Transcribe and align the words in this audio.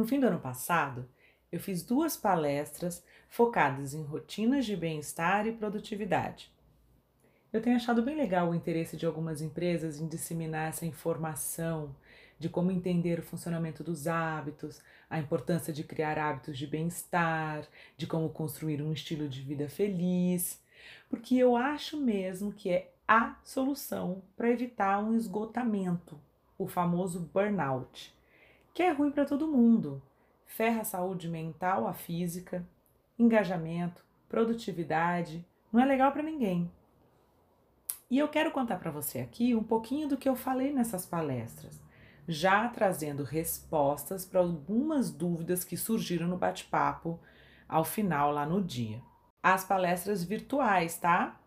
No 0.00 0.06
fim 0.06 0.18
do 0.18 0.28
ano 0.28 0.40
passado, 0.40 1.06
eu 1.52 1.60
fiz 1.60 1.82
duas 1.82 2.16
palestras 2.16 3.04
focadas 3.28 3.92
em 3.92 4.02
rotinas 4.02 4.64
de 4.64 4.74
bem-estar 4.74 5.46
e 5.46 5.52
produtividade. 5.52 6.50
Eu 7.52 7.60
tenho 7.60 7.76
achado 7.76 8.00
bem 8.00 8.16
legal 8.16 8.48
o 8.48 8.54
interesse 8.54 8.96
de 8.96 9.04
algumas 9.04 9.42
empresas 9.42 10.00
em 10.00 10.08
disseminar 10.08 10.70
essa 10.70 10.86
informação 10.86 11.94
de 12.38 12.48
como 12.48 12.70
entender 12.70 13.18
o 13.18 13.22
funcionamento 13.22 13.84
dos 13.84 14.06
hábitos, 14.06 14.80
a 15.10 15.18
importância 15.18 15.70
de 15.70 15.84
criar 15.84 16.16
hábitos 16.16 16.56
de 16.56 16.66
bem-estar, 16.66 17.68
de 17.94 18.06
como 18.06 18.30
construir 18.30 18.80
um 18.80 18.94
estilo 18.94 19.28
de 19.28 19.42
vida 19.42 19.68
feliz, 19.68 20.62
porque 21.10 21.36
eu 21.36 21.54
acho 21.56 21.98
mesmo 21.98 22.54
que 22.54 22.70
é 22.70 22.90
a 23.06 23.36
solução 23.44 24.22
para 24.34 24.48
evitar 24.48 24.98
um 24.98 25.14
esgotamento, 25.14 26.18
o 26.56 26.66
famoso 26.66 27.20
burnout, 27.34 28.18
que 28.74 28.82
é 28.82 28.90
ruim 28.90 29.10
para 29.10 29.24
todo 29.24 29.48
mundo. 29.48 30.02
Ferra 30.46 30.80
a 30.80 30.84
saúde 30.84 31.28
mental, 31.28 31.86
a 31.86 31.92
física, 31.92 32.66
engajamento, 33.18 34.04
produtividade, 34.28 35.44
não 35.72 35.80
é 35.80 35.84
legal 35.84 36.12
para 36.12 36.22
ninguém. 36.22 36.70
E 38.10 38.18
eu 38.18 38.26
quero 38.26 38.50
contar 38.50 38.76
para 38.78 38.90
você 38.90 39.20
aqui 39.20 39.54
um 39.54 39.62
pouquinho 39.62 40.08
do 40.08 40.16
que 40.16 40.28
eu 40.28 40.34
falei 40.34 40.72
nessas 40.72 41.06
palestras, 41.06 41.80
já 42.26 42.68
trazendo 42.68 43.22
respostas 43.22 44.24
para 44.24 44.40
algumas 44.40 45.10
dúvidas 45.10 45.62
que 45.62 45.76
surgiram 45.76 46.26
no 46.26 46.36
bate-papo 46.36 47.20
ao 47.68 47.84
final 47.84 48.32
lá 48.32 48.44
no 48.44 48.60
dia. 48.60 49.00
As 49.40 49.64
palestras 49.64 50.24
virtuais, 50.24 50.98
tá? 50.98 51.40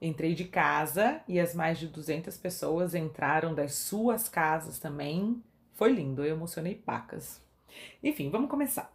Entrei 0.00 0.34
de 0.34 0.46
casa 0.46 1.20
e 1.28 1.38
as 1.38 1.54
mais 1.54 1.78
de 1.78 1.86
200 1.86 2.34
pessoas 2.38 2.94
entraram 2.94 3.54
das 3.54 3.74
suas 3.74 4.26
casas 4.26 4.78
também. 4.78 5.42
Foi 5.80 5.90
lindo, 5.94 6.22
eu 6.22 6.34
emocionei 6.34 6.74
pacas. 6.74 7.40
Enfim, 8.04 8.28
vamos 8.28 8.50
começar. 8.50 8.94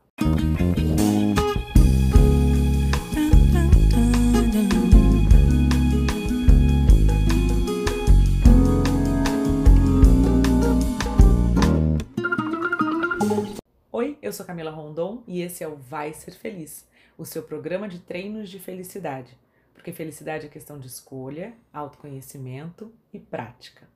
Oi, 13.92 14.20
eu 14.22 14.32
sou 14.32 14.46
Camila 14.46 14.70
Rondon 14.70 15.24
e 15.26 15.42
esse 15.42 15.64
é 15.64 15.68
o 15.68 15.76
Vai 15.76 16.14
Ser 16.14 16.34
Feliz, 16.34 16.88
o 17.18 17.26
seu 17.26 17.42
programa 17.42 17.90
de 17.90 17.98
treinos 17.98 18.48
de 18.48 18.60
felicidade, 18.60 19.36
porque 19.74 19.92
felicidade 19.92 20.46
é 20.46 20.50
questão 20.50 20.78
de 20.78 20.86
escolha, 20.86 21.56
autoconhecimento 21.74 22.94
e 23.12 23.18
prática. 23.18 23.88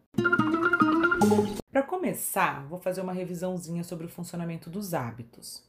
Para 1.72 1.84
começar, 1.84 2.66
vou 2.68 2.80
fazer 2.80 3.02
uma 3.02 3.14
revisãozinha 3.14 3.84
sobre 3.84 4.06
o 4.06 4.10
funcionamento 4.10 4.70
dos 4.70 4.94
hábitos. 4.94 5.64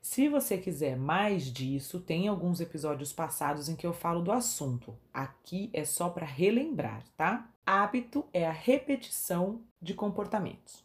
Se 0.00 0.28
você 0.28 0.58
quiser 0.58 0.96
mais 0.96 1.44
disso, 1.44 2.00
tem 2.00 2.28
alguns 2.28 2.60
episódios 2.60 3.12
passados 3.12 3.68
em 3.68 3.76
que 3.76 3.86
eu 3.86 3.92
falo 3.92 4.22
do 4.22 4.32
assunto. 4.32 4.96
Aqui 5.12 5.70
é 5.72 5.84
só 5.84 6.08
para 6.08 6.26
relembrar, 6.26 7.04
tá? 7.16 7.48
Hábito 7.64 8.24
é 8.32 8.46
a 8.46 8.52
repetição 8.52 9.60
de 9.80 9.94
comportamentos. 9.94 10.84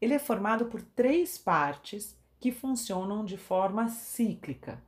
Ele 0.00 0.14
é 0.14 0.18
formado 0.18 0.66
por 0.66 0.82
três 0.82 1.36
partes 1.36 2.16
que 2.38 2.52
funcionam 2.52 3.24
de 3.24 3.36
forma 3.36 3.88
cíclica, 3.88 4.82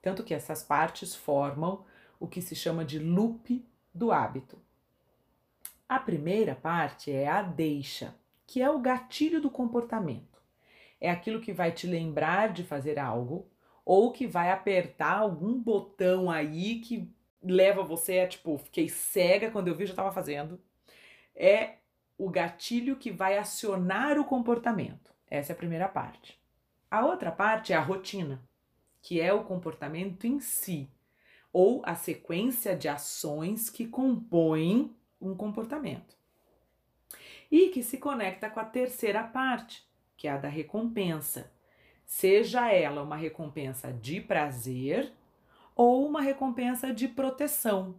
tanto 0.00 0.22
que 0.22 0.34
essas 0.34 0.62
partes 0.62 1.14
formam 1.14 1.84
o 2.20 2.28
que 2.28 2.40
se 2.40 2.54
chama 2.54 2.84
de 2.84 2.98
loop 2.98 3.66
do 3.94 4.12
hábito. 4.12 4.58
A 5.92 5.98
primeira 5.98 6.54
parte 6.54 7.12
é 7.12 7.28
a 7.28 7.42
deixa, 7.42 8.14
que 8.46 8.62
é 8.62 8.70
o 8.70 8.78
gatilho 8.78 9.42
do 9.42 9.50
comportamento. 9.50 10.40
É 10.98 11.10
aquilo 11.10 11.38
que 11.38 11.52
vai 11.52 11.70
te 11.70 11.86
lembrar 11.86 12.50
de 12.50 12.64
fazer 12.64 12.98
algo 12.98 13.46
ou 13.84 14.10
que 14.10 14.26
vai 14.26 14.50
apertar 14.50 15.18
algum 15.18 15.60
botão 15.60 16.30
aí 16.30 16.80
que 16.80 17.12
leva 17.42 17.82
você 17.82 18.20
a 18.20 18.26
tipo, 18.26 18.56
fiquei 18.56 18.88
cega 18.88 19.50
quando 19.50 19.68
eu 19.68 19.74
vi 19.74 19.84
já 19.84 19.92
estava 19.92 20.10
fazendo. 20.10 20.58
É 21.36 21.74
o 22.16 22.30
gatilho 22.30 22.96
que 22.96 23.10
vai 23.10 23.36
acionar 23.36 24.18
o 24.18 24.24
comportamento. 24.24 25.12
Essa 25.28 25.52
é 25.52 25.54
a 25.54 25.58
primeira 25.58 25.88
parte. 25.88 26.40
A 26.90 27.04
outra 27.04 27.30
parte 27.30 27.74
é 27.74 27.76
a 27.76 27.82
rotina, 27.82 28.42
que 29.02 29.20
é 29.20 29.30
o 29.30 29.44
comportamento 29.44 30.26
em 30.26 30.40
si, 30.40 30.88
ou 31.52 31.82
a 31.84 31.94
sequência 31.94 32.74
de 32.74 32.88
ações 32.88 33.68
que 33.68 33.86
compõem 33.86 34.96
um 35.22 35.34
comportamento. 35.34 36.16
E 37.50 37.68
que 37.68 37.82
se 37.82 37.98
conecta 37.98 38.50
com 38.50 38.60
a 38.60 38.64
terceira 38.64 39.22
parte, 39.22 39.86
que 40.16 40.26
é 40.26 40.32
a 40.32 40.38
da 40.38 40.48
recompensa. 40.48 41.50
Seja 42.04 42.70
ela 42.70 43.02
uma 43.02 43.16
recompensa 43.16 43.92
de 43.92 44.20
prazer 44.20 45.12
ou 45.74 46.06
uma 46.06 46.20
recompensa 46.20 46.92
de 46.92 47.08
proteção, 47.08 47.94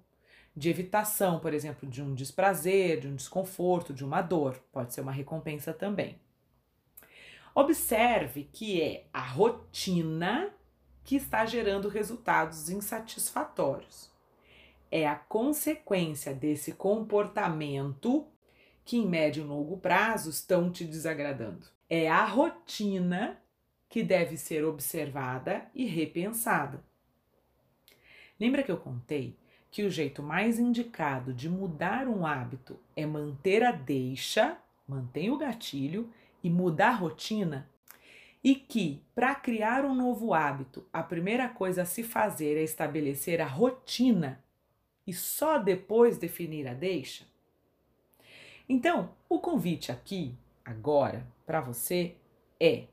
de 0.56 0.69
evitação, 0.69 1.39
por 1.39 1.53
exemplo, 1.53 1.89
de 1.89 2.01
um 2.01 2.13
desprazer, 2.13 3.00
de 3.00 3.07
um 3.07 3.16
desconforto, 3.16 3.94
de 3.94 4.06
uma 4.06 4.22
dor. 4.22 4.62
Pode 4.72 4.94
ser 4.94 5.01
uma 5.01 5.12
recompensa 5.12 5.73
também. 5.73 6.19
Observe 7.56 8.50
que 8.51 8.81
é 8.81 9.06
a 9.13 9.22
rotina 9.22 10.51
que 11.03 11.16
está 11.16 11.45
gerando 11.45 11.88
resultados 11.88 12.69
insatisfatórios 12.69 14.12
é 14.94 15.08
a 15.08 15.16
consequência 15.16 16.36
desse 16.36 16.74
comportamento 16.74 18.28
que, 18.86 18.98
em 18.98 19.08
médio 19.08 19.44
e 19.44 19.48
longo 19.48 19.76
prazo, 19.78 20.30
estão 20.30 20.72
te 20.72 20.86
desagradando. 20.86 21.66
É 21.90 22.08
a 22.08 22.24
rotina 22.24 23.42
que 23.90 24.04
deve 24.04 24.38
ser 24.38 24.64
observada 24.64 25.66
e 25.74 25.88
repensada. 25.88 26.84
Lembra 28.40 28.62
que 28.62 28.72
eu 28.72 28.78
contei 28.78 29.36
que 29.72 29.81
o 29.81 29.90
jeito 29.90 30.22
mais 30.22 30.59
indicado 30.59 31.34
de 31.34 31.50
mudar 31.50 32.08
um 32.08 32.24
hábito 32.24 32.80
é 32.96 33.04
manter 33.04 33.64
a 33.64 33.72
deixa, 33.72 34.60
mantém 34.88 35.31
o 35.31 35.40
gatilho 35.40 36.14
e 36.44 36.52
mudar 36.52 36.90
a 36.90 36.98
rotina? 36.98 37.68
E 38.44 38.54
que, 38.54 39.02
para 39.16 39.34
criar 39.34 39.86
um 39.86 39.96
novo 39.96 40.36
hábito, 40.36 40.86
a 40.94 41.02
primeira 41.02 41.50
coisa 41.50 41.81
a 41.81 41.86
se 41.86 42.04
fazer 42.04 42.58
é 42.60 42.64
estabelecer 42.64 43.42
a 43.42 43.48
rotina 43.48 44.43
e 45.06 45.14
só 45.14 45.58
depois 45.58 46.18
definir 46.18 46.68
a 46.68 46.74
deixa? 46.74 47.25
Então, 48.68 49.14
o 49.28 49.40
convite 49.40 49.91
aqui, 49.91 50.36
agora, 50.64 51.28
para 51.46 51.59
você 51.59 52.16
é 52.59 52.86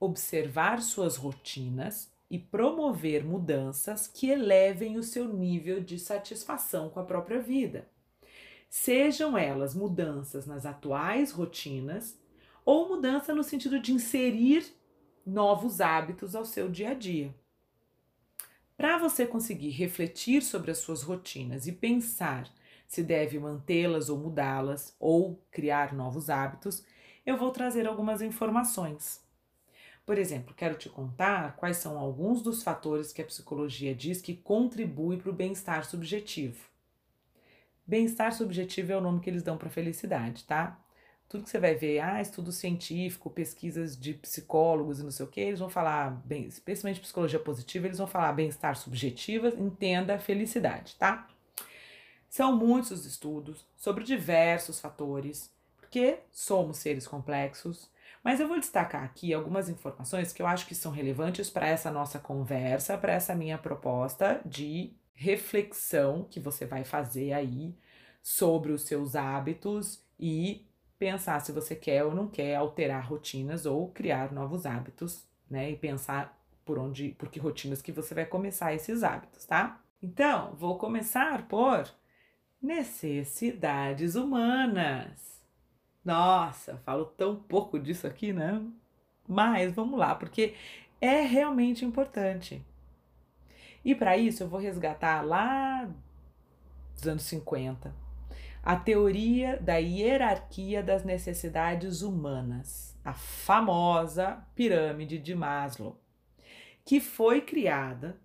observar 0.00 0.82
suas 0.82 1.16
rotinas 1.16 2.10
e 2.28 2.38
promover 2.38 3.24
mudanças 3.24 4.08
que 4.08 4.28
elevem 4.28 4.96
o 4.96 5.02
seu 5.02 5.28
nível 5.28 5.80
de 5.80 5.98
satisfação 5.98 6.88
com 6.88 6.98
a 6.98 7.04
própria 7.04 7.40
vida. 7.40 7.86
Sejam 8.68 9.36
elas 9.36 9.74
mudanças 9.74 10.46
nas 10.46 10.64
atuais 10.64 11.30
rotinas 11.30 12.18
ou 12.64 12.88
mudança 12.88 13.34
no 13.34 13.44
sentido 13.44 13.78
de 13.78 13.92
inserir 13.92 14.64
novos 15.26 15.80
hábitos 15.80 16.34
ao 16.34 16.44
seu 16.44 16.68
dia 16.68 16.90
a 16.90 16.94
dia. 16.94 17.34
Para 18.76 18.98
você 18.98 19.26
conseguir 19.26 19.70
refletir 19.70 20.42
sobre 20.42 20.70
as 20.70 20.78
suas 20.78 21.02
rotinas 21.02 21.66
e 21.66 21.72
pensar 21.72 22.48
se 22.88 23.02
deve 23.02 23.38
mantê-las 23.38 24.08
ou 24.08 24.18
mudá-las 24.18 24.94
ou 24.98 25.40
criar 25.50 25.94
novos 25.94 26.28
hábitos, 26.28 26.84
eu 27.24 27.36
vou 27.36 27.50
trazer 27.50 27.86
algumas 27.86 28.20
informações. 28.20 29.22
Por 30.04 30.18
exemplo, 30.18 30.54
quero 30.54 30.74
te 30.74 30.88
contar 30.88 31.56
quais 31.56 31.76
são 31.76 31.96
alguns 31.96 32.42
dos 32.42 32.62
fatores 32.62 33.12
que 33.12 33.22
a 33.22 33.24
psicologia 33.24 33.94
diz 33.94 34.20
que 34.20 34.34
contribuem 34.34 35.18
para 35.18 35.30
o 35.30 35.34
bem-estar 35.34 35.84
subjetivo. 35.84 36.68
Bem-estar 37.86 38.32
subjetivo 38.32 38.92
é 38.92 38.96
o 38.96 39.00
nome 39.00 39.20
que 39.20 39.30
eles 39.30 39.42
dão 39.42 39.56
para 39.56 39.70
felicidade, 39.70 40.44
tá? 40.44 40.78
Tudo 41.32 41.44
que 41.44 41.50
você 41.50 41.58
vai 41.58 41.74
ver, 41.74 41.98
ah, 42.00 42.20
estudo 42.20 42.52
científico, 42.52 43.30
pesquisas 43.30 43.98
de 43.98 44.12
psicólogos 44.12 45.00
e 45.00 45.02
não 45.02 45.10
sei 45.10 45.24
o 45.24 45.28
que, 45.28 45.40
eles 45.40 45.60
vão 45.60 45.70
falar, 45.70 46.10
bem, 46.26 46.44
especialmente 46.44 47.00
psicologia 47.00 47.40
positiva, 47.40 47.86
eles 47.86 47.96
vão 47.96 48.06
falar 48.06 48.34
bem-estar 48.34 48.76
subjetiva, 48.76 49.48
entenda 49.48 50.18
felicidade, 50.18 50.94
tá? 50.96 51.26
São 52.28 52.54
muitos 52.54 52.90
os 52.90 53.06
estudos 53.06 53.66
sobre 53.74 54.04
diversos 54.04 54.78
fatores, 54.78 55.50
porque 55.78 56.18
somos 56.30 56.76
seres 56.76 57.06
complexos, 57.06 57.90
mas 58.22 58.38
eu 58.38 58.46
vou 58.46 58.60
destacar 58.60 59.02
aqui 59.02 59.32
algumas 59.32 59.70
informações 59.70 60.34
que 60.34 60.42
eu 60.42 60.46
acho 60.46 60.66
que 60.66 60.74
são 60.74 60.92
relevantes 60.92 61.48
para 61.48 61.66
essa 61.66 61.90
nossa 61.90 62.18
conversa, 62.18 62.98
para 62.98 63.14
essa 63.14 63.34
minha 63.34 63.56
proposta 63.56 64.42
de 64.44 64.92
reflexão 65.14 66.26
que 66.30 66.38
você 66.38 66.66
vai 66.66 66.84
fazer 66.84 67.32
aí 67.32 67.74
sobre 68.22 68.70
os 68.70 68.82
seus 68.82 69.16
hábitos 69.16 70.04
e 70.20 70.66
pensar 71.02 71.40
se 71.40 71.50
você 71.50 71.74
quer 71.74 72.04
ou 72.04 72.14
não 72.14 72.28
quer 72.28 72.54
alterar 72.54 73.04
rotinas 73.04 73.66
ou 73.66 73.88
criar 73.88 74.30
novos 74.30 74.64
hábitos, 74.64 75.26
né? 75.50 75.68
E 75.68 75.76
pensar 75.76 76.40
por 76.64 76.78
onde, 76.78 77.08
por 77.18 77.28
que 77.28 77.40
rotinas 77.40 77.82
que 77.82 77.90
você 77.90 78.14
vai 78.14 78.24
começar 78.24 78.72
esses 78.72 79.02
hábitos, 79.02 79.44
tá? 79.44 79.80
Então, 80.00 80.54
vou 80.54 80.78
começar 80.78 81.48
por 81.48 81.92
necessidades 82.62 84.14
humanas. 84.14 85.42
Nossa, 86.04 86.76
falo 86.84 87.06
tão 87.06 87.34
pouco 87.34 87.80
disso 87.80 88.06
aqui, 88.06 88.32
né? 88.32 88.64
Mas 89.26 89.74
vamos 89.74 89.98
lá, 89.98 90.14
porque 90.14 90.54
é 91.00 91.22
realmente 91.22 91.84
importante. 91.84 92.64
E 93.84 93.92
para 93.92 94.16
isso 94.16 94.44
eu 94.44 94.48
vou 94.48 94.60
resgatar 94.60 95.20
lá 95.22 95.90
dos 96.94 97.08
anos 97.08 97.24
50 97.24 98.01
a 98.62 98.76
teoria 98.76 99.58
da 99.60 99.76
hierarquia 99.76 100.82
das 100.82 101.04
necessidades 101.04 102.02
humanas, 102.02 102.96
a 103.04 103.12
famosa 103.12 104.46
pirâmide 104.54 105.18
de 105.18 105.34
Maslow, 105.34 106.00
que 106.84 107.00
foi 107.00 107.40
criada 107.40 108.20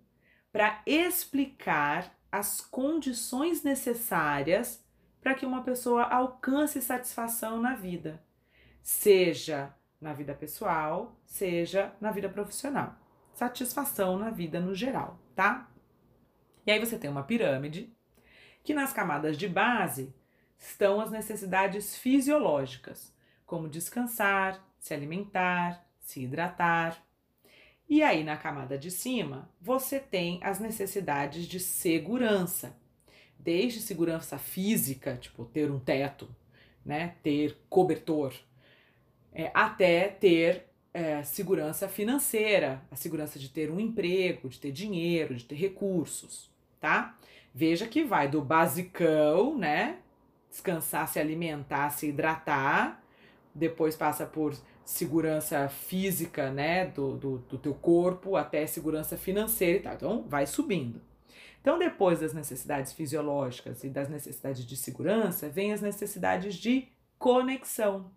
para 0.52 0.80
explicar 0.86 2.16
as 2.30 2.60
condições 2.60 3.64
necessárias 3.64 4.84
para 5.20 5.34
que 5.34 5.44
uma 5.44 5.62
pessoa 5.62 6.04
alcance 6.04 6.80
satisfação 6.80 7.60
na 7.60 7.74
vida, 7.74 8.22
seja 8.80 9.74
na 10.00 10.12
vida 10.12 10.34
pessoal, 10.34 11.20
seja 11.24 11.92
na 12.00 12.12
vida 12.12 12.28
profissional. 12.28 12.96
Satisfação 13.34 14.16
na 14.16 14.30
vida 14.30 14.60
no 14.60 14.74
geral, 14.74 15.18
tá? 15.34 15.68
E 16.64 16.70
aí 16.70 16.78
você 16.78 16.96
tem 16.96 17.10
uma 17.10 17.24
pirâmide 17.24 17.92
que 18.62 18.74
nas 18.74 18.92
camadas 18.92 19.36
de 19.36 19.48
base 19.48 20.14
estão 20.58 21.00
as 21.00 21.10
necessidades 21.10 21.96
fisiológicas, 21.96 23.14
como 23.46 23.68
descansar, 23.68 24.62
se 24.78 24.92
alimentar, 24.92 25.86
se 26.00 26.22
hidratar. 26.22 27.02
E 27.88 28.02
aí, 28.02 28.24
na 28.24 28.36
camada 28.36 28.76
de 28.76 28.90
cima, 28.90 29.48
você 29.60 29.98
tem 29.98 30.40
as 30.42 30.58
necessidades 30.58 31.46
de 31.46 31.58
segurança, 31.60 32.76
desde 33.38 33.80
segurança 33.80 34.36
física, 34.36 35.16
tipo 35.16 35.44
ter 35.44 35.70
um 35.70 35.78
teto, 35.78 36.28
né, 36.84 37.14
ter 37.22 37.56
cobertor, 37.70 38.34
é, 39.32 39.50
até 39.54 40.08
ter 40.08 40.66
é, 40.92 41.22
segurança 41.22 41.88
financeira, 41.88 42.82
a 42.90 42.96
segurança 42.96 43.38
de 43.38 43.48
ter 43.48 43.70
um 43.70 43.78
emprego, 43.78 44.48
de 44.48 44.58
ter 44.58 44.72
dinheiro, 44.72 45.34
de 45.34 45.44
ter 45.44 45.54
recursos, 45.54 46.50
tá? 46.80 47.16
Veja 47.54 47.86
que 47.86 48.04
vai 48.04 48.28
do 48.28 48.42
basicão, 48.42 49.56
né, 49.56 49.98
descansar, 50.50 51.08
se 51.08 51.18
alimentar, 51.18 51.90
se 51.90 52.08
hidratar, 52.08 53.02
depois 53.54 53.96
passa 53.96 54.24
por 54.26 54.54
segurança 54.84 55.68
física, 55.68 56.50
né, 56.50 56.86
do, 56.86 57.16
do, 57.16 57.38
do 57.38 57.58
teu 57.58 57.74
corpo, 57.74 58.36
até 58.36 58.66
segurança 58.66 59.16
financeira 59.16 59.78
e 59.78 59.82
tal. 59.82 59.94
Então, 59.94 60.24
vai 60.26 60.46
subindo. 60.46 61.02
Então, 61.60 61.78
depois 61.78 62.20
das 62.20 62.32
necessidades 62.32 62.92
fisiológicas 62.92 63.84
e 63.84 63.90
das 63.90 64.08
necessidades 64.08 64.64
de 64.64 64.76
segurança, 64.76 65.48
vem 65.48 65.72
as 65.72 65.82
necessidades 65.82 66.54
de 66.54 66.88
conexão. 67.18 68.10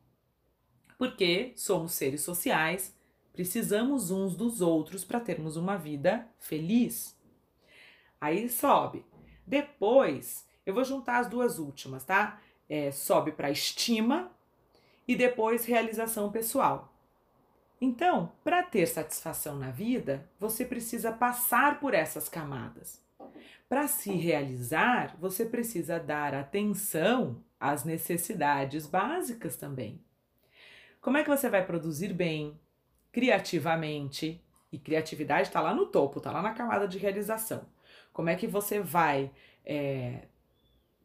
Porque 0.97 1.51
somos 1.57 1.93
seres 1.93 2.21
sociais, 2.21 2.95
precisamos 3.33 4.11
uns 4.11 4.35
dos 4.35 4.61
outros 4.61 5.03
para 5.03 5.19
termos 5.19 5.57
uma 5.57 5.75
vida 5.75 6.27
feliz. 6.39 7.19
Aí 8.19 8.47
sobe. 8.47 9.03
Depois 9.45 10.47
eu 10.65 10.73
vou 10.73 10.83
juntar 10.83 11.19
as 11.19 11.27
duas 11.27 11.59
últimas, 11.59 12.03
tá? 12.03 12.39
É, 12.69 12.91
sobe 12.91 13.31
para 13.31 13.51
estima 13.51 14.31
e 15.07 15.15
depois 15.15 15.65
realização 15.65 16.31
pessoal. 16.31 16.93
Então, 17.79 18.31
para 18.43 18.61
ter 18.61 18.85
satisfação 18.85 19.57
na 19.57 19.71
vida, 19.71 20.29
você 20.39 20.63
precisa 20.63 21.11
passar 21.11 21.79
por 21.79 21.93
essas 21.93 22.29
camadas. 22.29 23.01
Para 23.67 23.87
se 23.87 24.11
realizar, 24.11 25.15
você 25.19 25.45
precisa 25.45 25.99
dar 25.99 26.35
atenção 26.35 27.43
às 27.59 27.83
necessidades 27.83 28.85
básicas 28.85 29.55
também. 29.55 29.99
Como 31.01 31.17
é 31.17 31.23
que 31.23 31.29
você 31.29 31.49
vai 31.49 31.65
produzir 31.65 32.13
bem, 32.13 32.59
criativamente? 33.11 34.39
E 34.71 34.77
criatividade 34.77 35.47
está 35.47 35.59
lá 35.59 35.73
no 35.73 35.87
topo, 35.87 36.19
está 36.19 36.31
lá 36.31 36.41
na 36.41 36.53
camada 36.53 36.87
de 36.87 36.99
realização. 36.99 37.65
Como 38.13 38.29
é 38.29 38.35
que 38.35 38.45
você 38.45 38.79
vai 38.79 39.31
é, 39.65 40.27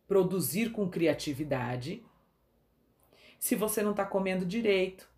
produzir 0.06 0.70
com 0.70 0.88
criatividade 0.88 2.04
se 3.38 3.54
você 3.54 3.82
não 3.82 3.90
está 3.90 4.04
comendo 4.04 4.44
direito, 4.44 5.08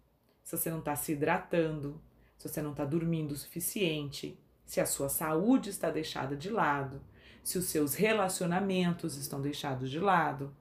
se 0.43 0.57
você 0.57 0.71
não 0.71 0.81
está 0.81 0.97
se 0.97 1.13
hidratando, 1.13 2.01
se 2.37 2.49
você 2.49 2.61
não 2.61 2.73
está 2.73 2.85
dormindo 2.85 3.33
o 3.33 3.37
suficiente, 3.37 4.39
se 4.65 4.81
a 4.81 4.87
sua 4.87 5.09
saúde 5.09 5.71
está 5.71 5.91
deixada 5.91 6.37
de 6.37 6.51
lado, 6.51 7.01
se 7.43 7.57
os 7.57 7.67
seus 7.67 7.95
relacionamentos 7.95 9.17
estão 9.17 9.41
deixados 9.41 9.91
de 9.91 9.99
lado. 9.99 10.55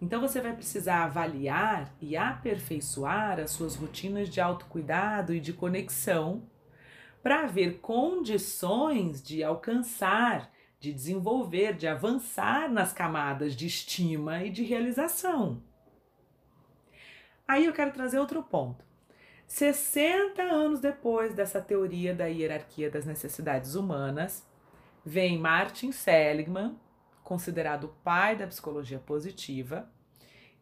Então 0.00 0.20
você 0.20 0.40
vai 0.40 0.54
precisar 0.54 1.04
avaliar 1.04 1.94
e 2.00 2.16
aperfeiçoar 2.16 3.40
as 3.40 3.50
suas 3.50 3.74
rotinas 3.74 4.28
de 4.28 4.40
autocuidado 4.40 5.34
e 5.34 5.40
de 5.40 5.52
conexão 5.52 6.48
para 7.22 7.46
ver 7.46 7.80
condições 7.80 9.22
de 9.22 9.42
alcançar 9.42 10.52
de 10.84 10.92
desenvolver, 10.92 11.74
de 11.74 11.86
avançar 11.86 12.70
nas 12.70 12.92
camadas 12.92 13.56
de 13.56 13.66
estima 13.66 14.44
e 14.44 14.50
de 14.50 14.62
realização. 14.62 15.62
Aí 17.48 17.64
eu 17.64 17.72
quero 17.72 17.90
trazer 17.90 18.18
outro 18.18 18.42
ponto. 18.42 18.84
60 19.46 20.42
anos 20.42 20.80
depois 20.80 21.34
dessa 21.34 21.58
teoria 21.58 22.14
da 22.14 22.26
hierarquia 22.26 22.90
das 22.90 23.06
necessidades 23.06 23.74
humanas, 23.74 24.46
vem 25.02 25.38
Martin 25.38 25.90
Seligman, 25.90 26.78
considerado 27.22 27.84
o 27.84 27.94
pai 28.04 28.36
da 28.36 28.46
psicologia 28.46 28.98
positiva, 28.98 29.90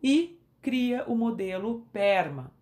e 0.00 0.40
cria 0.60 1.04
o 1.08 1.16
modelo 1.16 1.84
PERMA, 1.92 2.52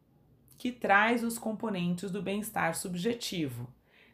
que 0.56 0.72
traz 0.72 1.22
os 1.22 1.38
componentes 1.38 2.10
do 2.10 2.22
bem-estar 2.22 2.74
subjetivo, 2.74 3.70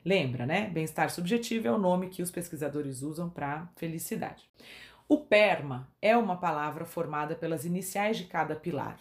Lembra, 0.07 0.47
né? 0.47 0.69
Bem-estar 0.69 1.11
subjetivo 1.11 1.67
é 1.67 1.73
o 1.73 1.79
nome 1.79 2.09
que 2.09 2.23
os 2.23 2.31
pesquisadores 2.31 3.03
usam 3.03 3.29
para 3.29 3.69
felicidade. 3.75 4.49
O 5.09 5.19
PERMA 5.19 5.93
é 6.01 6.17
uma 6.17 6.37
palavra 6.37 6.85
formada 6.85 7.35
pelas 7.35 7.65
iniciais 7.65 8.17
de 8.17 8.23
cada 8.27 8.55
pilar. 8.55 9.01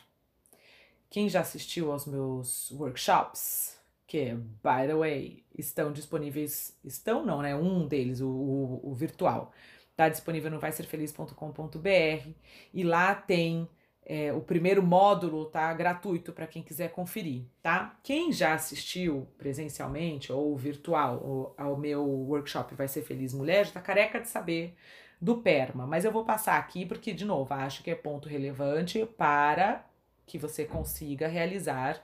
Quem 1.08 1.30
já 1.30 1.42
assistiu 1.42 1.92
aos 1.92 2.08
meus 2.08 2.72
workshops, 2.72 3.80
que, 4.08 4.34
by 4.34 4.88
the 4.88 4.96
way, 4.96 5.46
estão 5.56 5.94
disponíveis, 5.94 6.76
estão 6.84 7.24
não, 7.24 7.40
né? 7.40 7.56
Um 7.56 7.88
deles, 7.88 8.20
o, 8.20 8.28
o, 8.28 8.90
o 8.90 8.96
virtual, 8.96 9.52
está 9.92 10.10
disponível 10.10 10.50
no 10.50 10.60
vaiserfeliz.com.br 10.60 12.30
e 12.74 12.84
lá 12.84 13.14
tem 13.14 13.70
é, 14.06 14.32
o 14.32 14.40
primeiro 14.40 14.84
módulo 14.84 15.46
tá 15.46 15.74
gratuito 15.74 16.32
para 16.32 16.46
quem 16.46 16.62
quiser 16.62 16.92
conferir, 16.92 17.44
tá? 17.62 17.98
Quem 18.04 18.32
já 18.32 18.54
assistiu 18.54 19.28
presencialmente 19.38 20.32
ou 20.32 20.56
virtual 20.56 21.56
ao 21.58 21.76
meu 21.76 22.06
workshop 22.06 22.76
Vai 22.76 22.88
Ser 22.88 23.02
Feliz 23.02 23.34
Mulher 23.34 23.66
já 23.66 23.74
tá 23.74 23.82
careca 23.82 24.20
de 24.20 24.28
saber 24.28 24.76
do 25.20 25.38
PERMA, 25.38 25.88
mas 25.88 26.06
eu 26.06 26.12
vou 26.12 26.24
passar 26.24 26.58
aqui 26.58 26.86
porque, 26.86 27.14
de 27.14 27.26
novo, 27.26 27.52
acho 27.54 27.82
que 27.82 27.90
é 27.90 27.96
ponto 27.96 28.30
relevante 28.30 29.04
para 29.18 29.84
que 30.26 30.38
você 30.38 30.66
consiga 30.66 31.28
realizar 31.28 32.00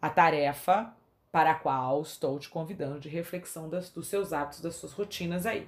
a 0.00 0.08
tarefa 0.08 0.94
para 1.32 1.50
a 1.50 1.54
qual 1.56 2.02
estou 2.02 2.38
te 2.38 2.48
convidando 2.48 3.00
de 3.00 3.08
reflexão 3.08 3.68
das, 3.68 3.90
dos 3.90 4.06
seus 4.06 4.32
hábitos, 4.32 4.60
das 4.60 4.76
suas 4.76 4.92
rotinas 4.92 5.46
aí. 5.46 5.66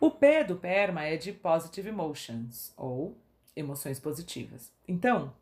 O 0.00 0.10
P 0.10 0.42
do 0.42 0.56
PERMA 0.56 1.04
é 1.04 1.16
de 1.16 1.32
Positive 1.32 1.90
Emotions, 1.90 2.74
ou 2.76 3.16
emoções 3.54 3.98
positivas. 3.98 4.70
Então, 4.86 5.32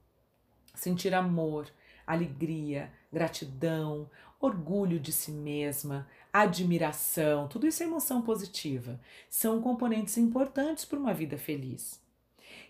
sentir 0.75 1.15
amor, 1.15 1.71
alegria, 2.07 2.93
gratidão, 3.13 4.11
orgulho 4.41 4.99
de 4.99 5.13
si 5.13 5.31
mesma, 5.31 6.09
admiração, 6.33 7.47
tudo 7.49 7.67
isso 7.67 7.83
é 7.83 7.87
emoção 7.87 8.23
positiva. 8.23 8.99
São 9.29 9.61
componentes 9.61 10.17
importantes 10.17 10.85
para 10.85 10.99
uma 10.99 11.15
vida 11.15 11.37
feliz. 11.37 12.01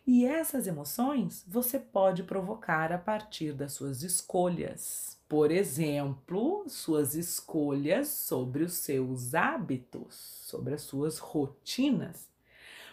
E 0.07 0.25
essas 0.25 0.67
emoções 0.67 1.45
você 1.47 1.79
pode 1.79 2.23
provocar 2.25 2.93
a 2.93 2.99
partir 2.99 3.53
das 3.53 3.73
suas 3.73 4.03
escolhas. 4.03 5.19
Por 5.29 5.51
exemplo, 5.53 6.65
suas 6.69 7.15
escolhas 7.15 8.09
sobre 8.09 8.65
os 8.65 8.73
seus 8.73 9.35
hábitos, 9.35 10.15
sobre 10.45 10.75
as 10.75 10.83
suas 10.83 11.19
rotinas. 11.19 12.30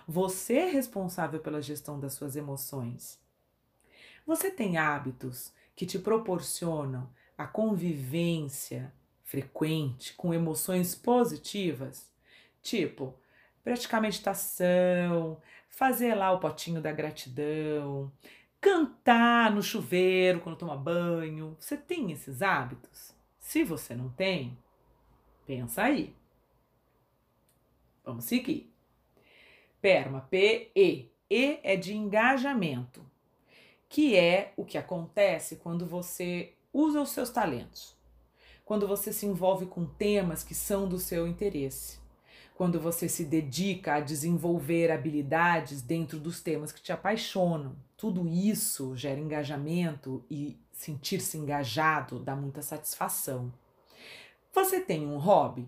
Você 0.08 0.54
é 0.54 0.70
responsável 0.70 1.42
pela 1.42 1.62
gestão 1.62 2.00
das 2.00 2.14
suas 2.14 2.38
emoções. 2.38 3.20
Você 4.26 4.50
tem 4.50 4.78
hábitos 4.78 5.54
que 5.76 5.86
te 5.86 6.00
proporcionam 6.00 7.10
a 7.38 7.46
convivência 7.46 8.94
frequente 9.22 10.14
com 10.14 10.34
emoções 10.34 10.96
positivas? 10.96 12.10
Tipo, 12.62 13.14
praticar 13.66 14.02
meditação, 14.02 15.42
fazer 15.70 16.16
lá 16.16 16.32
o 16.32 16.40
potinho 16.40 16.82
da 16.82 16.94
gratidão, 16.94 18.10
cantar 18.62 19.52
no 19.52 19.62
chuveiro 19.62 20.40
quando 20.40 20.58
toma 20.58 20.78
banho. 20.78 21.58
Você 21.60 21.76
tem 21.76 22.14
esses 22.14 22.42
hábitos? 22.42 23.14
Se 23.42 23.66
você 23.66 23.94
não 23.94 24.08
tem, 24.10 24.58
pensa 25.46 25.84
aí. 25.84 26.16
Vamos 28.06 28.24
seguir. 28.24 28.77
PERMA, 29.82 30.28
P-E. 30.30 31.10
E 31.30 31.60
é 31.62 31.76
de 31.76 31.94
engajamento, 31.94 33.06
que 33.90 34.16
é 34.16 34.54
o 34.56 34.64
que 34.64 34.78
acontece 34.78 35.58
quando 35.58 35.86
você 35.86 36.54
usa 36.72 37.02
os 37.02 37.10
seus 37.10 37.30
talentos. 37.30 37.96
Quando 38.64 38.88
você 38.88 39.12
se 39.12 39.26
envolve 39.26 39.66
com 39.66 39.86
temas 39.86 40.44
que 40.44 40.56
são 40.56 40.88
do 40.88 40.98
seu 40.98 41.28
interesse. 41.28 42.00
Quando 42.56 42.80
você 42.80 43.08
se 43.10 43.26
dedica 43.26 43.96
a 43.96 44.00
desenvolver 44.00 44.90
habilidades 44.90 45.82
dentro 45.82 46.20
dos 46.20 46.42
temas 46.42 46.72
que 46.72 46.82
te 46.82 46.92
apaixonam. 46.92 47.76
Tudo 47.96 48.28
isso 48.28 48.96
gera 48.96 49.20
engajamento 49.20 50.24
e 50.30 50.58
sentir-se 50.72 51.38
engajado 51.38 52.20
dá 52.20 52.36
muita 52.36 52.62
satisfação. 52.62 53.52
Você 54.54 54.80
tem 54.80 55.06
um 55.06 55.18
hobby? 55.18 55.68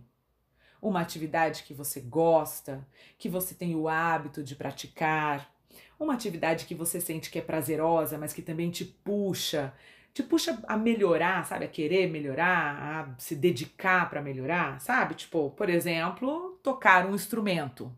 Uma 0.82 1.02
atividade 1.02 1.64
que 1.64 1.74
você 1.74 2.00
gosta, 2.00 2.88
que 3.18 3.28
você 3.28 3.54
tem 3.54 3.76
o 3.76 3.88
hábito 3.88 4.44
de 4.44 4.56
praticar, 4.56 5.54
uma 6.00 6.14
atividade 6.14 6.66
que 6.66 6.74
você 6.74 7.02
sente 7.02 7.30
que 7.30 7.38
é 7.38 7.42
prazerosa, 7.42 8.18
mas 8.18 8.32
que 8.32 8.42
também 8.42 8.72
te 8.72 8.86
puxa, 8.86 9.74
te 10.14 10.24
puxa 10.24 10.58
a 10.68 10.78
melhorar, 10.78 11.46
sabe? 11.46 11.66
A 11.66 11.70
querer 11.70 12.10
melhorar, 12.10 12.82
a 12.82 13.20
se 13.20 13.36
dedicar 13.36 14.10
para 14.10 14.22
melhorar, 14.22 14.80
sabe? 14.80 15.16
Tipo, 15.16 15.52
por 15.52 15.70
exemplo, 15.70 16.58
tocar 16.64 17.06
um 17.06 17.14
instrumento. 17.14 17.94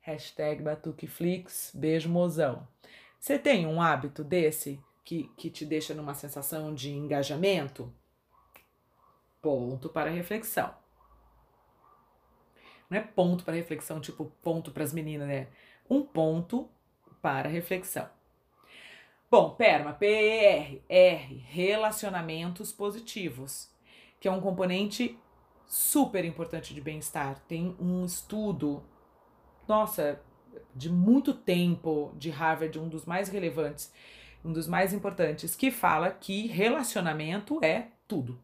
Hashtag 0.00 0.62
Batuqueflix, 0.62 1.72
beijo 1.74 2.08
mozão. 2.08 2.66
Você 3.18 3.38
tem 3.38 3.66
um 3.66 3.80
hábito 3.80 4.22
desse 4.22 4.80
que, 5.04 5.30
que 5.36 5.50
te 5.50 5.64
deixa 5.64 5.94
numa 5.94 6.14
sensação 6.14 6.74
de 6.74 6.92
engajamento? 6.92 7.92
Ponto 9.40 9.88
para 9.88 10.10
reflexão. 10.10 10.74
Não 12.88 12.98
é 12.98 13.00
ponto 13.00 13.44
para 13.44 13.54
reflexão, 13.54 14.00
tipo 14.00 14.26
ponto 14.42 14.70
para 14.70 14.84
as 14.84 14.92
meninas, 14.92 15.26
né? 15.26 15.48
Um 15.88 16.02
ponto 16.02 16.68
para 17.20 17.48
reflexão. 17.48 18.08
Bom, 19.28 19.50
PERMA, 19.50 19.92
P-E-R, 19.92 20.82
R, 20.88 21.36
relacionamentos 21.48 22.72
positivos, 22.72 23.68
que 24.20 24.28
é 24.28 24.30
um 24.30 24.40
componente 24.40 25.18
super 25.66 26.24
importante 26.24 26.72
de 26.72 26.80
bem-estar. 26.80 27.40
Tem 27.48 27.76
um 27.80 28.04
estudo, 28.04 28.84
nossa, 29.66 30.22
de 30.74 30.90
muito 30.90 31.34
tempo 31.34 32.14
de 32.16 32.30
Harvard, 32.30 32.78
um 32.78 32.88
dos 32.88 33.04
mais 33.04 33.28
relevantes, 33.28 33.92
um 34.44 34.52
dos 34.52 34.68
mais 34.68 34.92
importantes, 34.92 35.56
que 35.56 35.72
fala 35.72 36.10
que 36.10 36.46
relacionamento 36.46 37.58
é 37.64 37.88
tudo. 38.06 38.40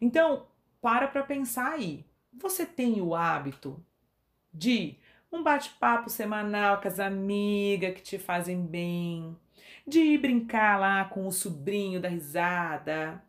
Então, 0.00 0.46
para 0.80 1.08
para 1.08 1.24
pensar 1.24 1.72
aí. 1.72 2.04
Você 2.40 2.66
tem 2.66 3.00
o 3.00 3.14
hábito 3.14 3.80
de 4.52 4.98
um 5.30 5.42
bate-papo 5.42 6.10
semanal 6.10 6.80
com 6.80 6.88
as 6.88 6.98
amigas 6.98 7.94
que 7.94 8.02
te 8.02 8.18
fazem 8.18 8.64
bem, 8.66 9.36
de 9.86 10.00
ir 10.00 10.18
brincar 10.18 10.78
lá 10.78 11.04
com 11.04 11.26
o 11.26 11.32
sobrinho 11.32 12.00
da 12.00 12.08
risada, 12.08 13.22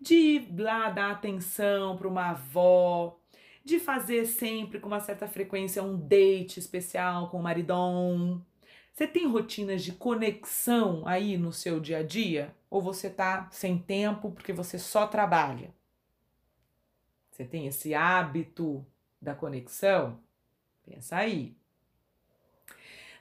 de 0.00 0.14
ir 0.14 0.54
lá 0.58 0.90
dar 0.90 1.10
atenção 1.12 1.96
para 1.96 2.08
uma 2.08 2.30
avó, 2.30 3.18
de 3.64 3.78
fazer 3.78 4.26
sempre 4.26 4.78
com 4.78 4.88
uma 4.88 5.00
certa 5.00 5.26
frequência 5.26 5.82
um 5.82 5.96
date 5.96 6.58
especial 6.58 7.30
com 7.30 7.38
o 7.38 7.42
maridão. 7.42 8.44
Você 8.92 9.06
tem 9.06 9.26
rotinas 9.26 9.82
de 9.82 9.92
conexão 9.92 11.06
aí 11.06 11.38
no 11.38 11.52
seu 11.52 11.80
dia 11.80 11.98
a 11.98 12.02
dia? 12.02 12.54
Ou 12.68 12.82
você 12.82 13.08
tá 13.08 13.48
sem 13.50 13.78
tempo 13.78 14.30
porque 14.32 14.52
você 14.52 14.78
só 14.78 15.06
trabalha? 15.06 15.74
Você 17.40 17.46
tem 17.46 17.66
esse 17.66 17.94
hábito 17.94 18.84
da 19.18 19.34
conexão? 19.34 20.20
Pensa 20.84 21.16
aí. 21.16 21.56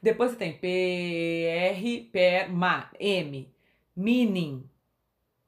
Depois 0.03 0.31
você 0.31 0.35
tem 0.35 0.57
PR, 0.57 2.11
per, 2.11 2.51
ma, 2.51 2.91
M, 2.99 3.49
meaning, 3.95 4.69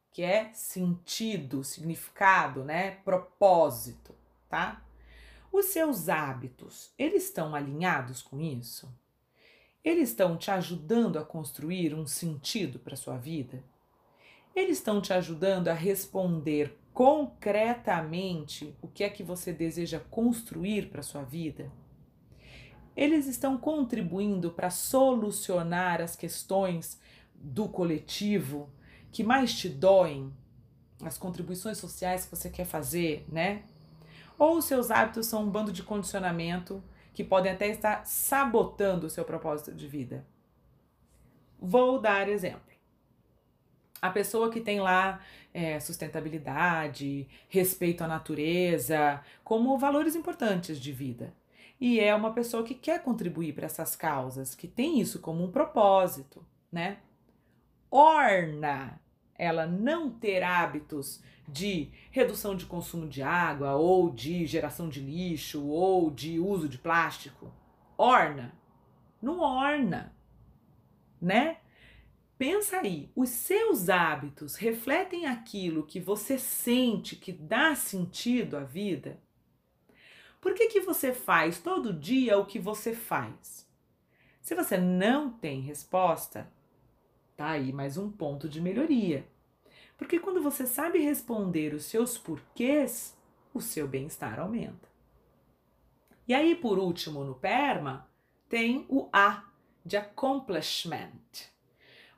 que 0.10 0.24
é 0.24 0.54
sentido, 0.54 1.66
significado, 1.66 2.64
né? 2.64 2.92
Propósito, 3.04 4.16
tá? 4.48 4.82
Os 5.52 5.66
seus 5.66 6.08
hábitos, 6.08 6.94
eles 6.98 7.26
estão 7.26 7.54
alinhados 7.54 8.22
com 8.22 8.40
isso? 8.40 8.90
Eles 9.84 10.12
estão 10.12 10.38
te 10.38 10.50
ajudando 10.50 11.20
a 11.20 11.26
construir 11.26 11.94
um 11.94 12.08
sentido 12.08 12.80
para 12.80 12.96
sua 12.96 13.18
vida? 13.18 13.62
Eles 14.56 14.78
estão 14.78 15.02
te 15.02 15.12
ajudando 15.12 15.68
a 15.68 15.74
responder 15.74 16.81
concretamente 16.94 18.76
o 18.82 18.88
que 18.88 19.04
é 19.04 19.10
que 19.10 19.24
você 19.24 19.54
deseja 19.54 20.00
construir 20.00 20.90
para 20.90 21.02
sua 21.02 21.24
vida? 21.24 21.72
Eles 22.96 23.28
estão 23.28 23.58
contribuindo 23.58 24.52
para 24.52 24.70
solucionar 24.70 26.02
as 26.02 26.16
questões 26.16 27.00
do 27.34 27.68
coletivo 27.70 28.70
que 29.12 29.24
mais 29.24 29.54
te 29.54 29.70
doem, 29.70 30.32
as 31.04 31.18
contribuições 31.18 31.78
sociais 31.78 32.26
que 32.26 32.36
você 32.36 32.50
quer 32.50 32.66
fazer, 32.66 33.26
né? 33.30 33.64
Ou 34.38 34.58
os 34.58 34.66
seus 34.66 34.92
hábitos 34.92 35.28
são 35.28 35.44
um 35.44 35.50
bando 35.50 35.72
de 35.72 35.84
condicionamento 35.84 36.84
que 37.14 37.24
podem 37.24 37.52
até 37.52 37.68
estar 37.68 38.06
sabotando 38.06 39.08
o 39.08 39.10
seu 39.10 39.24
propósito 39.26 39.74
de 39.74 39.88
vida. 39.88 40.26
Vou 41.60 42.00
dar 42.00 42.28
exemplo. 42.28 42.71
A 44.02 44.10
pessoa 44.10 44.50
que 44.50 44.60
tem 44.60 44.80
lá 44.80 45.22
é, 45.54 45.80
sustentabilidade, 45.80 47.28
respeito 47.48 48.04
à 48.04 48.08
natureza, 48.08 49.22
como 49.44 49.78
valores 49.78 50.16
importantes 50.16 50.80
de 50.80 50.92
vida. 50.92 51.34
E 51.80 52.00
é 52.00 52.14
uma 52.14 52.34
pessoa 52.34 52.64
que 52.64 52.76
quer 52.76 53.04
contribuir 53.04 53.54
para 53.54 53.66
essas 53.66 53.96
causas, 53.96 54.56
que 54.56 54.68
tem 54.68 55.00
isso 55.00 55.20
como 55.20 55.44
um 55.44 55.52
propósito, 55.52 56.46
né? 56.72 56.98
Orna 57.90 59.00
ela 59.42 59.66
não 59.66 60.12
ter 60.12 60.44
hábitos 60.44 61.20
de 61.48 61.90
redução 62.12 62.56
de 62.56 62.68
consumo 62.68 63.08
de 63.08 63.24
água, 63.24 63.74
ou 63.74 64.12
de 64.12 64.46
geração 64.46 64.88
de 64.88 65.00
lixo, 65.00 65.66
ou 65.66 66.12
de 66.12 66.40
uso 66.40 66.70
de 66.70 66.78
plástico. 66.78 67.52
Orna. 67.98 68.54
Não 69.20 69.40
orna, 69.40 70.14
né? 71.20 71.58
Pensa 72.42 72.80
aí, 72.80 73.08
os 73.16 73.30
seus 73.30 73.88
hábitos 73.88 74.56
refletem 74.56 75.28
aquilo 75.28 75.86
que 75.86 76.00
você 76.00 76.40
sente 76.40 77.16
que 77.16 77.32
dá 77.32 77.76
sentido 77.76 78.58
à 78.58 78.64
vida? 78.64 79.22
Por 80.42 80.56
que, 80.56 80.66
que 80.66 80.82
você 80.82 81.14
faz 81.14 81.60
todo 81.60 81.94
dia 81.94 82.40
o 82.40 82.46
que 82.48 82.58
você 82.58 82.96
faz? 82.96 83.70
Se 84.42 84.56
você 84.56 84.76
não 84.76 85.30
tem 85.30 85.62
resposta, 85.62 86.52
tá 87.38 87.50
aí 87.50 87.72
mais 87.72 87.96
um 87.96 88.10
ponto 88.12 88.50
de 88.50 88.60
melhoria. 88.60 89.24
Porque 89.96 90.20
quando 90.20 90.42
você 90.42 90.66
sabe 90.66 90.98
responder 90.98 91.76
os 91.76 91.86
seus 91.86 92.18
porquês, 92.18 93.16
o 93.54 93.62
seu 93.62 93.88
bem-estar 93.88 94.40
aumenta. 94.40 94.90
E 96.28 96.34
aí, 96.34 96.56
por 96.56 96.80
último, 96.80 97.24
no 97.24 97.36
PERMA, 97.36 98.10
tem 98.50 98.84
o 98.90 99.08
A 99.14 99.46
de 99.86 99.96
accomplishment 99.96 101.52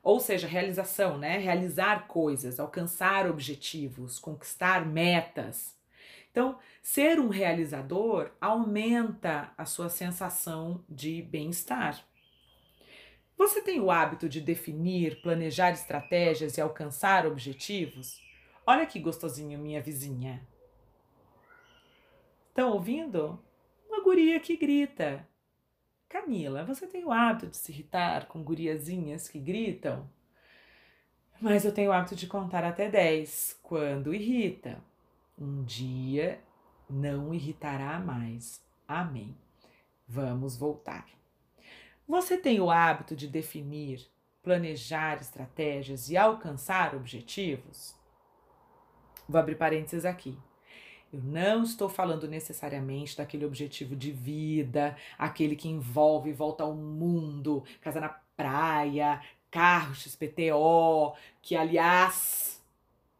ou 0.04 0.20
seja, 0.20 0.46
realização, 0.46 1.16
né? 1.16 1.38
Realizar 1.38 2.06
coisas, 2.06 2.60
alcançar 2.60 3.28
objetivos, 3.28 4.18
conquistar 4.18 4.84
metas. 4.86 5.74
Então, 6.30 6.58
ser 6.82 7.18
um 7.18 7.28
realizador 7.28 8.30
aumenta 8.38 9.52
a 9.56 9.64
sua 9.64 9.88
sensação 9.88 10.84
de 10.88 11.22
bem-estar. 11.22 12.04
Você 13.36 13.62
tem 13.62 13.80
o 13.80 13.90
hábito 13.90 14.28
de 14.28 14.40
definir, 14.40 15.22
planejar 15.22 15.70
estratégias 15.70 16.58
e 16.58 16.60
alcançar 16.60 17.26
objetivos? 17.26 18.22
Olha 18.66 18.86
que 18.86 19.00
gostosinho, 19.00 19.58
minha 19.58 19.80
vizinha. 19.80 20.46
Estão 22.50 22.72
ouvindo? 22.72 23.42
Uma 23.88 24.02
guria 24.02 24.38
que 24.38 24.56
grita. 24.56 25.26
Camila, 26.14 26.62
você 26.64 26.86
tem 26.86 27.04
o 27.04 27.10
hábito 27.10 27.48
de 27.48 27.56
se 27.56 27.72
irritar 27.72 28.26
com 28.26 28.40
guriazinhas 28.40 29.26
que 29.26 29.40
gritam? 29.40 30.08
Mas 31.40 31.64
eu 31.64 31.74
tenho 31.74 31.90
o 31.90 31.92
hábito 31.92 32.14
de 32.14 32.28
contar 32.28 32.62
até 32.62 32.88
10 32.88 33.58
quando 33.60 34.14
irrita. 34.14 34.80
Um 35.36 35.64
dia 35.64 36.40
não 36.88 37.34
irritará 37.34 37.98
mais. 37.98 38.64
Amém. 38.86 39.36
Vamos 40.06 40.56
voltar. 40.56 41.04
Você 42.06 42.38
tem 42.38 42.60
o 42.60 42.70
hábito 42.70 43.16
de 43.16 43.26
definir, 43.26 44.08
planejar 44.40 45.20
estratégias 45.20 46.08
e 46.10 46.16
alcançar 46.16 46.94
objetivos? 46.94 47.92
Vou 49.28 49.40
abrir 49.40 49.56
parênteses 49.56 50.04
aqui. 50.04 50.38
Eu 51.14 51.20
não 51.22 51.62
estou 51.62 51.88
falando 51.88 52.26
necessariamente 52.26 53.16
daquele 53.16 53.46
objetivo 53.46 53.94
de 53.94 54.10
vida, 54.10 54.96
aquele 55.16 55.54
que 55.54 55.68
envolve 55.68 56.32
volta 56.32 56.64
ao 56.64 56.74
mundo, 56.74 57.62
casa 57.80 58.00
na 58.00 58.08
praia, 58.36 59.22
carro 59.48 59.94
XPTO, 59.94 61.14
que 61.40 61.54
aliás 61.54 62.60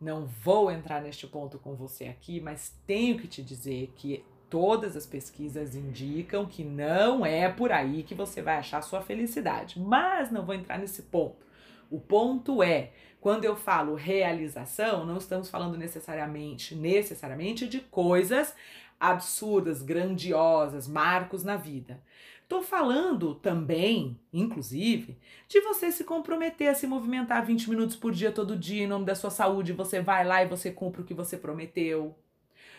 não 0.01 0.27
vou 0.27 0.73
entrar 0.73 1.01
neste 1.01 1.25
ponto 1.29 1.57
com 1.57 1.77
você 1.77 2.07
aqui, 2.07 2.41
mas 2.41 2.77
tenho 2.85 3.17
que 3.17 3.29
te 3.29 3.45
dizer 3.45 3.93
que 3.95 4.25
todas 4.51 4.97
as 4.97 5.07
pesquisas 5.07 5.77
indicam 5.77 6.45
que 6.45 6.65
não 6.65 7.25
é 7.25 7.49
por 7.49 7.71
aí 7.71 8.03
que 8.03 8.15
você 8.15 8.43
vai 8.43 8.57
achar 8.57 8.83
sua 8.83 9.03
felicidade. 9.03 9.79
Mas 9.79 10.33
não 10.33 10.45
vou 10.45 10.55
entrar 10.55 10.81
nesse 10.81 11.03
ponto, 11.03 11.47
O 11.89 12.01
ponto 12.01 12.61
é, 12.61 12.91
quando 13.25 13.47
eu 13.47 13.57
falo 13.57 13.95
realização, 13.95 15.07
não 15.07 15.17
estamos 15.17 15.49
falando 15.49 15.79
necessariamente, 15.79 16.75
necessariamente 16.75 17.67
de 17.67 17.81
coisas 17.81 18.55
absurdas, 19.01 19.81
grandiosas, 19.81 20.87
marcos 20.87 21.43
na 21.43 21.57
vida. 21.57 22.03
Estou 22.43 22.63
falando 22.63 23.35
também, 23.37 24.21
inclusive, 24.31 25.17
de 25.49 25.59
você 25.63 25.91
se 25.91 26.05
comprometer 26.05 26.69
a 26.69 26.75
se 26.75 26.87
movimentar 26.87 27.43
20 27.47 27.71
minutos 27.71 27.97
por 27.97 28.13
dia, 28.13 28.31
todo 28.31 28.59
dia, 28.59 28.85
em 28.85 28.87
nome 28.87 29.07
da 29.07 29.15
sua 29.15 29.31
saúde. 29.31 29.73
Você 29.73 30.03
vai 30.03 30.23
lá 30.23 30.45
e 30.45 30.49
você 30.49 30.71
cumpre 30.71 31.01
o 31.01 31.05
que 31.07 31.15
você 31.15 31.39
prometeu. 31.39 32.15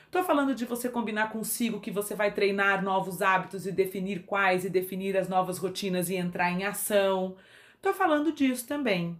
Estou 0.06 0.24
falando 0.24 0.54
de 0.54 0.66
você 0.66 0.90
combinar 0.90 1.32
consigo 1.32 1.82
que 1.82 1.90
você 1.90 2.14
vai 2.14 2.32
treinar 2.32 2.84
novos 2.84 3.24
hábitos 3.24 3.66
e 3.66 3.72
definir 3.72 4.28
quais 4.28 4.64
e 4.64 4.70
definir 4.70 5.18
as 5.18 5.28
novas 5.28 5.58
rotinas 5.58 6.08
e 6.08 6.16
entrar 6.16 6.52
em 6.52 6.66
ação. 6.66 7.36
Estou 7.78 7.96
falando 7.96 8.32
disso 8.32 8.68
também, 8.68 9.20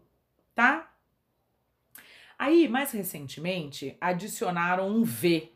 tá? 0.54 0.92
Aí, 2.38 2.68
mais 2.68 2.92
recentemente, 2.92 3.96
adicionaram 4.00 4.90
um 4.90 5.04
V. 5.04 5.52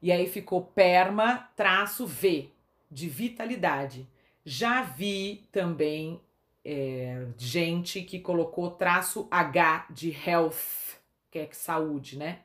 E 0.00 0.12
aí 0.12 0.26
ficou 0.28 0.62
perma 0.62 1.50
traço 1.56 2.06
V, 2.06 2.50
de 2.90 3.08
vitalidade. 3.08 4.08
Já 4.44 4.82
vi 4.82 5.48
também 5.50 6.20
é, 6.64 7.26
gente 7.36 8.02
que 8.02 8.20
colocou 8.20 8.70
traço 8.70 9.26
H 9.30 9.86
de 9.90 10.10
health, 10.10 10.98
que 11.30 11.38
é 11.38 11.48
saúde, 11.52 12.18
né? 12.18 12.40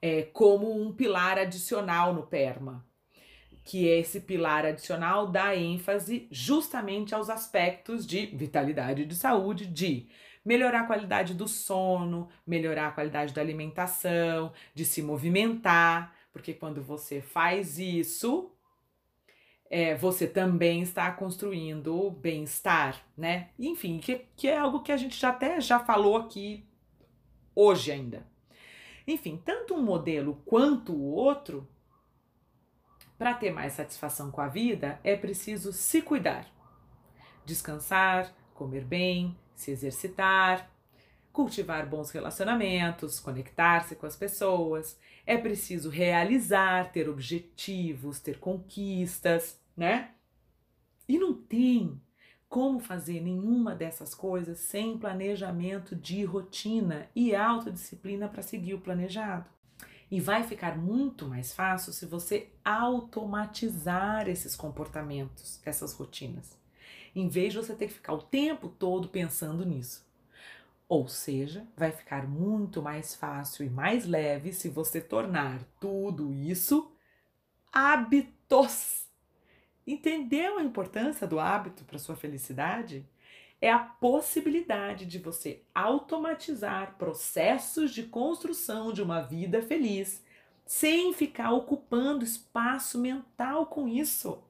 É, 0.00 0.22
como 0.22 0.80
um 0.80 0.92
pilar 0.92 1.38
adicional 1.38 2.14
no 2.14 2.22
PERMA, 2.22 2.84
que 3.64 3.88
é 3.88 3.98
esse 3.98 4.20
pilar 4.20 4.64
adicional 4.64 5.26
dá 5.26 5.56
ênfase 5.56 6.28
justamente 6.30 7.14
aos 7.14 7.28
aspectos 7.28 8.06
de 8.06 8.26
vitalidade 8.26 9.02
e 9.02 9.06
de 9.06 9.16
saúde, 9.16 9.66
de 9.66 10.06
melhorar 10.46 10.82
a 10.82 10.86
qualidade 10.86 11.34
do 11.34 11.48
sono, 11.48 12.28
melhorar 12.46 12.86
a 12.86 12.92
qualidade 12.92 13.34
da 13.34 13.40
alimentação, 13.40 14.52
de 14.72 14.84
se 14.84 15.02
movimentar, 15.02 16.14
porque 16.32 16.54
quando 16.54 16.80
você 16.80 17.20
faz 17.20 17.80
isso, 17.80 18.52
é, 19.68 19.96
você 19.96 20.28
também 20.28 20.82
está 20.82 21.10
construindo 21.10 22.12
bem-estar, 22.12 23.04
né? 23.16 23.50
Enfim, 23.58 23.98
que, 23.98 24.24
que 24.36 24.46
é 24.46 24.56
algo 24.56 24.82
que 24.82 24.92
a 24.92 24.96
gente 24.96 25.18
já 25.18 25.30
até 25.30 25.60
já 25.60 25.80
falou 25.80 26.16
aqui 26.16 26.64
hoje 27.52 27.90
ainda. 27.90 28.24
Enfim, 29.04 29.42
tanto 29.44 29.74
um 29.74 29.82
modelo 29.82 30.40
quanto 30.46 30.92
o 30.92 31.10
outro, 31.10 31.68
para 33.18 33.34
ter 33.34 33.50
mais 33.50 33.72
satisfação 33.72 34.30
com 34.30 34.40
a 34.40 34.46
vida, 34.46 35.00
é 35.02 35.16
preciso 35.16 35.72
se 35.72 36.02
cuidar, 36.02 36.46
descansar, 37.44 38.32
comer 38.54 38.84
bem, 38.84 39.36
se 39.56 39.70
exercitar, 39.70 40.70
cultivar 41.32 41.86
bons 41.86 42.10
relacionamentos, 42.10 43.18
conectar-se 43.18 43.96
com 43.96 44.06
as 44.06 44.16
pessoas. 44.16 44.98
É 45.26 45.36
preciso 45.36 45.90
realizar, 45.90 46.92
ter 46.92 47.08
objetivos, 47.08 48.20
ter 48.20 48.38
conquistas, 48.38 49.60
né? 49.76 50.12
E 51.08 51.18
não 51.18 51.34
tem 51.34 52.00
como 52.48 52.78
fazer 52.78 53.20
nenhuma 53.20 53.74
dessas 53.74 54.14
coisas 54.14 54.60
sem 54.60 54.96
planejamento 54.96 55.94
de 55.94 56.24
rotina 56.24 57.08
e 57.14 57.34
autodisciplina 57.34 58.28
para 58.28 58.42
seguir 58.42 58.74
o 58.74 58.80
planejado. 58.80 59.50
E 60.10 60.20
vai 60.20 60.44
ficar 60.44 60.78
muito 60.78 61.26
mais 61.26 61.52
fácil 61.52 61.92
se 61.92 62.06
você 62.06 62.48
automatizar 62.64 64.28
esses 64.28 64.54
comportamentos, 64.54 65.60
essas 65.64 65.92
rotinas, 65.92 66.56
em 67.16 67.28
vez 67.28 67.54
de 67.54 67.58
você 67.58 67.74
ter 67.74 67.86
que 67.86 67.94
ficar 67.94 68.12
o 68.12 68.22
tempo 68.22 68.68
todo 68.68 69.08
pensando 69.08 69.64
nisso. 69.64 70.06
Ou 70.86 71.08
seja, 71.08 71.66
vai 71.74 71.90
ficar 71.90 72.28
muito 72.28 72.82
mais 72.82 73.14
fácil 73.14 73.64
e 73.64 73.70
mais 73.70 74.06
leve 74.06 74.52
se 74.52 74.68
você 74.68 75.00
tornar 75.00 75.60
tudo 75.80 76.32
isso 76.32 76.92
hábitos. 77.72 79.06
Entendeu 79.86 80.58
a 80.58 80.62
importância 80.62 81.26
do 81.26 81.40
hábito 81.40 81.84
para 81.84 81.98
sua 81.98 82.14
felicidade? 82.14 83.08
É 83.60 83.72
a 83.72 83.78
possibilidade 83.78 85.06
de 85.06 85.18
você 85.18 85.62
automatizar 85.74 86.96
processos 86.98 87.92
de 87.92 88.02
construção 88.02 88.92
de 88.92 89.02
uma 89.02 89.22
vida 89.22 89.62
feliz, 89.62 90.22
sem 90.66 91.14
ficar 91.14 91.52
ocupando 91.52 92.24
espaço 92.24 92.98
mental 92.98 93.66
com 93.66 93.88
isso. 93.88 94.42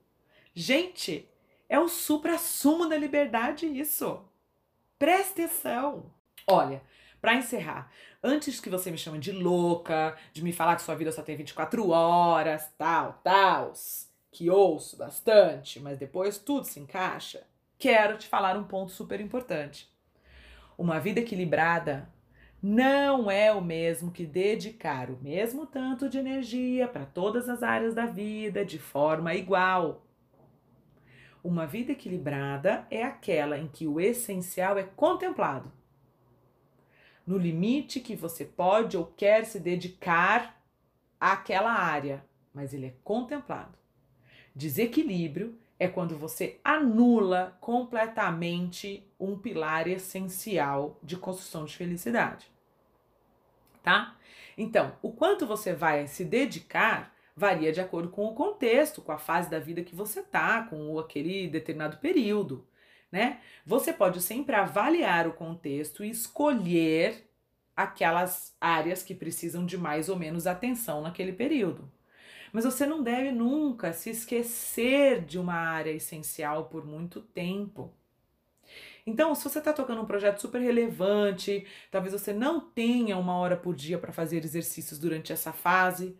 Gente, 0.52 1.28
é 1.68 1.78
o 1.78 1.88
supra-sumo 1.88 2.88
da 2.88 2.96
liberdade 2.96 3.66
isso. 3.66 4.22
Preste 4.98 5.42
atenção. 5.42 6.10
Olha, 6.48 6.82
para 7.20 7.34
encerrar, 7.34 7.90
antes 8.22 8.60
que 8.60 8.70
você 8.70 8.90
me 8.90 8.96
chame 8.96 9.18
de 9.18 9.32
louca, 9.32 10.16
de 10.32 10.44
me 10.44 10.52
falar 10.52 10.76
que 10.76 10.82
sua 10.82 10.94
vida 10.94 11.10
só 11.10 11.22
tem 11.22 11.36
24 11.36 11.90
horas, 11.90 12.72
tal, 12.78 13.20
tal, 13.24 13.72
que 14.30 14.48
ouço 14.48 14.96
bastante, 14.96 15.80
mas 15.80 15.98
depois 15.98 16.38
tudo 16.38 16.64
se 16.64 16.78
encaixa, 16.78 17.42
quero 17.78 18.16
te 18.16 18.28
falar 18.28 18.56
um 18.56 18.64
ponto 18.64 18.92
super 18.92 19.20
importante. 19.20 19.88
Uma 20.78 21.00
vida 21.00 21.20
equilibrada 21.20 22.08
não 22.62 23.30
é 23.30 23.52
o 23.52 23.60
mesmo 23.60 24.10
que 24.10 24.24
dedicar 24.24 25.10
o 25.10 25.16
mesmo 25.16 25.66
tanto 25.66 26.08
de 26.08 26.18
energia 26.18 26.86
para 26.86 27.06
todas 27.06 27.48
as 27.48 27.62
áreas 27.62 27.94
da 27.94 28.06
vida 28.06 28.64
de 28.64 28.78
forma 28.78 29.34
igual. 29.34 30.05
Uma 31.46 31.64
vida 31.64 31.92
equilibrada 31.92 32.84
é 32.90 33.04
aquela 33.04 33.56
em 33.56 33.68
que 33.68 33.86
o 33.86 34.00
essencial 34.00 34.76
é 34.76 34.82
contemplado 34.82 35.70
no 37.24 37.38
limite 37.38 38.00
que 38.00 38.16
você 38.16 38.44
pode 38.44 38.96
ou 38.96 39.06
quer 39.06 39.46
se 39.46 39.60
dedicar 39.60 40.60
àquela 41.20 41.70
área, 41.70 42.24
mas 42.52 42.74
ele 42.74 42.86
é 42.86 42.94
contemplado. 43.04 43.78
Desequilíbrio 44.56 45.56
é 45.78 45.86
quando 45.86 46.18
você 46.18 46.58
anula 46.64 47.56
completamente 47.60 49.08
um 49.16 49.38
pilar 49.38 49.86
essencial 49.86 50.98
de 51.00 51.16
construção 51.16 51.64
de 51.64 51.76
felicidade. 51.76 52.50
Tá? 53.84 54.16
Então, 54.58 54.96
o 55.00 55.12
quanto 55.12 55.46
você 55.46 55.72
vai 55.72 56.08
se 56.08 56.24
dedicar 56.24 57.14
varia 57.36 57.72
de 57.72 57.80
acordo 57.80 58.08
com 58.08 58.26
o 58.26 58.34
contexto, 58.34 59.02
com 59.02 59.12
a 59.12 59.18
fase 59.18 59.50
da 59.50 59.58
vida 59.58 59.84
que 59.84 59.94
você 59.94 60.22
tá, 60.22 60.62
com 60.64 60.98
aquele 60.98 61.48
determinado 61.48 61.98
período 61.98 62.66
né? 63.10 63.40
Você 63.64 63.92
pode 63.92 64.20
sempre 64.20 64.54
avaliar 64.54 65.26
o 65.26 65.32
contexto 65.32 66.04
e 66.04 66.10
escolher 66.10 67.28
aquelas 67.76 68.54
áreas 68.60 69.02
que 69.02 69.14
precisam 69.14 69.64
de 69.66 69.76
mais 69.76 70.08
ou 70.08 70.16
menos 70.16 70.46
atenção 70.46 71.02
naquele 71.02 71.32
período. 71.32 71.90
Mas 72.52 72.64
você 72.64 72.86
não 72.86 73.02
deve 73.02 73.32
nunca 73.32 73.92
se 73.92 74.10
esquecer 74.10 75.24
de 75.24 75.38
uma 75.38 75.54
área 75.54 75.90
essencial 75.90 76.66
por 76.66 76.86
muito 76.86 77.20
tempo. 77.20 77.92
Então, 79.06 79.34
se 79.34 79.44
você 79.44 79.58
está 79.60 79.72
tocando 79.72 80.02
um 80.02 80.06
projeto 80.06 80.40
super 80.40 80.60
relevante, 80.60 81.66
talvez 81.90 82.12
você 82.12 82.32
não 82.32 82.60
tenha 82.60 83.16
uma 83.16 83.36
hora 83.36 83.56
por 83.56 83.74
dia 83.74 83.98
para 83.98 84.12
fazer 84.12 84.44
exercícios 84.44 84.98
durante 84.98 85.32
essa 85.32 85.52
fase, 85.52 86.18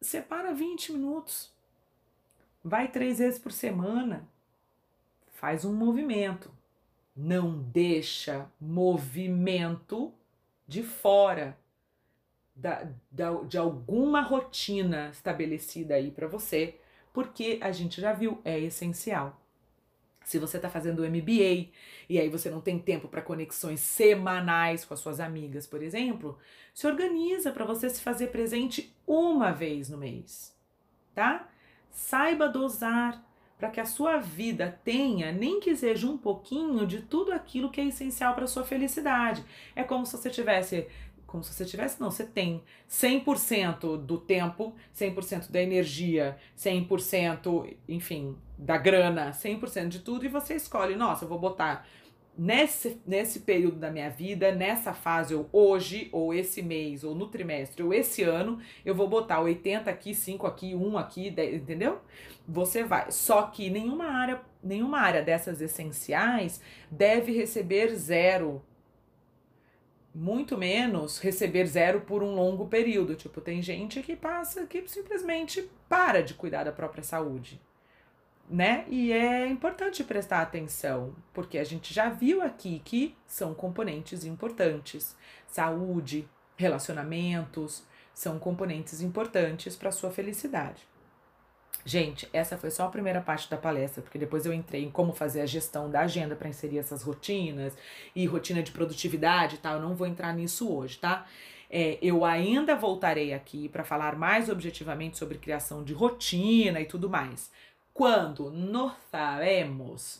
separa 0.00 0.52
20 0.54 0.92
minutos. 0.92 1.52
Vai 2.62 2.88
três 2.88 3.18
vezes 3.18 3.38
por 3.38 3.52
semana 3.52 4.28
faz 5.44 5.64
um 5.64 5.74
movimento. 5.74 6.50
Não 7.14 7.58
deixa 7.58 8.50
movimento 8.60 10.12
de 10.66 10.82
fora 10.82 11.56
da, 12.56 12.88
da, 13.10 13.32
de 13.42 13.58
alguma 13.58 14.22
rotina 14.22 15.10
estabelecida 15.10 15.96
aí 15.96 16.10
para 16.10 16.26
você, 16.26 16.78
porque 17.12 17.58
a 17.60 17.70
gente 17.72 18.00
já 18.00 18.12
viu, 18.12 18.40
é 18.44 18.58
essencial. 18.58 19.40
Se 20.24 20.38
você 20.38 20.56
está 20.56 20.70
fazendo 20.70 21.00
o 21.00 21.08
MBA 21.08 21.68
e 22.08 22.18
aí 22.18 22.28
você 22.28 22.50
não 22.50 22.60
tem 22.60 22.78
tempo 22.78 23.08
para 23.08 23.22
conexões 23.22 23.80
semanais 23.80 24.84
com 24.84 24.94
as 24.94 25.00
suas 25.00 25.20
amigas, 25.20 25.66
por 25.66 25.82
exemplo, 25.82 26.38
se 26.72 26.86
organiza 26.86 27.52
para 27.52 27.64
você 27.64 27.90
se 27.90 28.00
fazer 28.00 28.28
presente 28.28 28.94
uma 29.06 29.52
vez 29.52 29.90
no 29.90 29.98
mês, 29.98 30.56
tá? 31.14 31.48
Saiba 31.90 32.48
dosar 32.48 33.22
para 33.58 33.70
que 33.70 33.80
a 33.80 33.84
sua 33.84 34.18
vida 34.18 34.78
tenha, 34.84 35.30
nem 35.30 35.60
que 35.60 35.76
seja 35.76 36.06
um 36.06 36.18
pouquinho, 36.18 36.86
de 36.86 37.02
tudo 37.02 37.32
aquilo 37.32 37.70
que 37.70 37.80
é 37.80 37.86
essencial 37.86 38.34
para 38.34 38.46
sua 38.46 38.64
felicidade. 38.64 39.44
É 39.76 39.84
como 39.84 40.04
se 40.04 40.16
você 40.16 40.28
tivesse 40.28 40.88
como 41.34 41.42
se 41.42 41.52
você 41.52 41.64
tivesse, 41.64 42.00
não, 42.00 42.12
você 42.12 42.24
tem 42.24 42.62
100% 42.88 43.96
do 43.96 44.18
tempo, 44.18 44.72
100% 44.96 45.50
da 45.50 45.60
energia, 45.60 46.36
100%, 46.56 47.74
enfim, 47.88 48.36
da 48.56 48.78
grana, 48.78 49.32
100% 49.32 49.88
de 49.88 49.98
tudo 49.98 50.24
e 50.24 50.28
você 50.28 50.54
escolhe, 50.54 50.94
nossa, 50.94 51.24
eu 51.24 51.28
vou 51.28 51.40
botar 51.40 51.88
nesse, 52.38 53.00
nesse 53.04 53.40
período 53.40 53.80
da 53.80 53.90
minha 53.90 54.08
vida, 54.10 54.54
nessa 54.54 54.94
fase, 54.94 55.34
ou 55.34 55.48
hoje, 55.52 56.08
ou 56.12 56.32
esse 56.32 56.62
mês, 56.62 57.02
ou 57.02 57.16
no 57.16 57.26
trimestre, 57.26 57.82
ou 57.82 57.92
esse 57.92 58.22
ano, 58.22 58.60
eu 58.84 58.94
vou 58.94 59.08
botar 59.08 59.40
80 59.40 59.90
aqui, 59.90 60.14
5 60.14 60.46
aqui, 60.46 60.72
1 60.72 60.96
aqui, 60.96 61.32
10, 61.32 61.62
entendeu? 61.62 61.98
Você 62.46 62.84
vai. 62.84 63.10
Só 63.10 63.42
que 63.42 63.68
nenhuma 63.70 64.04
área, 64.04 64.40
nenhuma 64.62 65.00
área 65.00 65.20
dessas 65.20 65.60
essenciais 65.60 66.60
deve 66.92 67.32
receber 67.32 67.88
zero 67.96 68.62
muito 70.14 70.56
menos 70.56 71.18
receber 71.18 71.66
zero 71.66 72.02
por 72.02 72.22
um 72.22 72.34
longo 72.34 72.68
período. 72.68 73.16
Tipo, 73.16 73.40
tem 73.40 73.60
gente 73.60 74.00
que 74.02 74.14
passa 74.14 74.66
que 74.66 74.86
simplesmente 74.86 75.68
para 75.88 76.22
de 76.22 76.34
cuidar 76.34 76.64
da 76.64 76.72
própria 76.72 77.02
saúde, 77.02 77.60
né? 78.48 78.84
E 78.88 79.12
é 79.12 79.46
importante 79.46 80.04
prestar 80.04 80.40
atenção, 80.40 81.14
porque 81.32 81.58
a 81.58 81.64
gente 81.64 81.92
já 81.92 82.08
viu 82.08 82.42
aqui 82.42 82.80
que 82.84 83.16
são 83.26 83.54
componentes 83.54 84.24
importantes. 84.24 85.16
Saúde, 85.46 86.28
relacionamentos 86.56 87.82
são 88.12 88.38
componentes 88.38 89.00
importantes 89.00 89.74
para 89.74 89.90
sua 89.90 90.10
felicidade. 90.10 90.86
Gente, 91.86 92.26
essa 92.32 92.56
foi 92.56 92.70
só 92.70 92.84
a 92.84 92.90
primeira 92.90 93.20
parte 93.20 93.50
da 93.50 93.58
palestra, 93.58 94.02
porque 94.02 94.18
depois 94.18 94.46
eu 94.46 94.54
entrei 94.54 94.84
em 94.84 94.90
como 94.90 95.12
fazer 95.12 95.42
a 95.42 95.46
gestão 95.46 95.90
da 95.90 96.00
agenda 96.00 96.34
para 96.34 96.48
inserir 96.48 96.78
essas 96.78 97.02
rotinas 97.02 97.76
e 98.14 98.24
rotina 98.24 98.62
de 98.62 98.72
produtividade 98.72 99.56
e 99.56 99.58
tal. 99.58 99.74
Eu 99.74 99.82
não 99.82 99.94
vou 99.94 100.06
entrar 100.06 100.32
nisso 100.32 100.74
hoje, 100.74 100.96
tá? 100.98 101.26
É, 101.68 101.98
eu 102.00 102.24
ainda 102.24 102.74
voltarei 102.74 103.34
aqui 103.34 103.68
para 103.68 103.84
falar 103.84 104.16
mais 104.16 104.48
objetivamente 104.48 105.18
sobre 105.18 105.38
criação 105.38 105.84
de 105.84 105.92
rotina 105.92 106.80
e 106.80 106.86
tudo 106.86 107.10
mais. 107.10 107.50
Quando 107.92 108.50
nós 108.50 108.92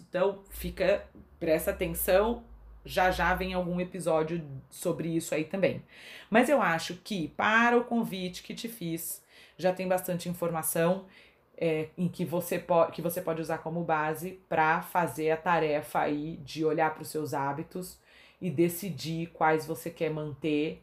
então 0.08 0.40
fica, 0.50 1.06
presta 1.40 1.70
atenção, 1.70 2.44
já 2.84 3.10
já 3.10 3.34
vem 3.34 3.54
algum 3.54 3.80
episódio 3.80 4.44
sobre 4.70 5.08
isso 5.08 5.34
aí 5.34 5.44
também. 5.44 5.82
Mas 6.28 6.48
eu 6.48 6.60
acho 6.60 6.96
que 6.96 7.28
para 7.28 7.76
o 7.78 7.84
convite 7.84 8.42
que 8.42 8.54
te 8.54 8.68
fiz, 8.68 9.24
já 9.56 9.72
tem 9.72 9.88
bastante 9.88 10.28
informação 10.28 11.06
é, 11.56 11.88
em 11.96 12.08
que 12.08 12.24
você, 12.24 12.58
pode, 12.58 12.92
que 12.92 13.02
você 13.02 13.20
pode 13.20 13.40
usar 13.40 13.58
como 13.58 13.84
base 13.84 14.40
para 14.48 14.82
fazer 14.82 15.30
a 15.30 15.36
tarefa 15.36 16.00
aí 16.00 16.36
de 16.38 16.64
olhar 16.64 16.92
para 16.92 17.02
os 17.02 17.08
seus 17.08 17.32
hábitos 17.32 17.98
e 18.40 18.50
decidir 18.50 19.28
quais 19.28 19.66
você 19.66 19.90
quer 19.90 20.10
manter 20.10 20.82